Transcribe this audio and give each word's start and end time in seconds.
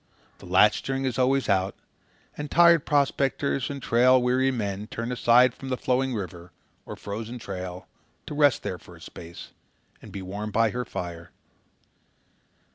The 0.39 0.47
latchstring 0.47 1.05
is 1.05 1.19
always 1.19 1.47
out, 1.47 1.75
and 2.35 2.49
tired 2.49 2.87
prospectors 2.87 3.69
and 3.69 3.79
trail 3.83 4.19
weary 4.19 4.49
men 4.49 4.87
turn 4.87 5.11
aside 5.11 5.53
from 5.53 5.69
the 5.69 5.77
flowing 5.77 6.15
river 6.15 6.51
or 6.87 6.95
frozen 6.95 7.37
trail 7.37 7.85
to 8.25 8.33
rest 8.33 8.63
there 8.63 8.79
for 8.79 8.95
a 8.95 9.01
space 9.01 9.51
and 10.01 10.11
be 10.11 10.23
warm 10.23 10.49
by 10.49 10.71
her 10.71 10.85
fire. 10.85 11.29